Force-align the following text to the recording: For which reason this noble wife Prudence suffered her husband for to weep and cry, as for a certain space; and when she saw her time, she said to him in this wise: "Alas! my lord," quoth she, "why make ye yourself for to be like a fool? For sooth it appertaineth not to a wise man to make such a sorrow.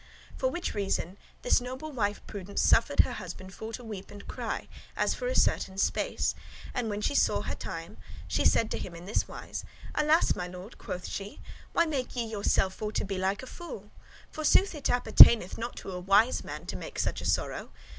For 0.35 0.49
which 0.49 0.73
reason 0.73 1.15
this 1.43 1.61
noble 1.61 1.91
wife 1.91 2.25
Prudence 2.25 2.63
suffered 2.63 3.01
her 3.01 3.11
husband 3.13 3.53
for 3.53 3.71
to 3.73 3.83
weep 3.83 4.09
and 4.09 4.27
cry, 4.27 4.67
as 4.97 5.13
for 5.13 5.27
a 5.27 5.35
certain 5.35 5.77
space; 5.77 6.33
and 6.73 6.89
when 6.89 7.01
she 7.01 7.13
saw 7.13 7.41
her 7.43 7.53
time, 7.53 7.97
she 8.27 8.43
said 8.43 8.71
to 8.71 8.79
him 8.79 8.95
in 8.95 9.05
this 9.05 9.27
wise: 9.27 9.63
"Alas! 9.93 10.35
my 10.35 10.47
lord," 10.47 10.79
quoth 10.79 11.07
she, 11.07 11.39
"why 11.73 11.85
make 11.85 12.15
ye 12.15 12.25
yourself 12.25 12.73
for 12.73 12.91
to 12.91 13.05
be 13.05 13.19
like 13.19 13.43
a 13.43 13.45
fool? 13.45 13.91
For 14.31 14.43
sooth 14.43 14.73
it 14.73 14.89
appertaineth 14.89 15.59
not 15.59 15.75
to 15.75 15.91
a 15.91 15.99
wise 15.99 16.43
man 16.43 16.65
to 16.65 16.75
make 16.75 16.97
such 16.97 17.21
a 17.21 17.25
sorrow. 17.27 17.69